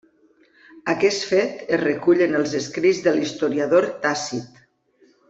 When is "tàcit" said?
4.07-4.59